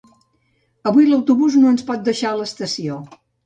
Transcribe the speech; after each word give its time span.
Avui 0.93 1.05
l'autobús 1.11 1.59
no 1.61 1.69
ens 1.75 1.87
pot 1.93 2.05
deixar 2.11 2.33
a 2.35 2.41
l'estació 2.43 3.01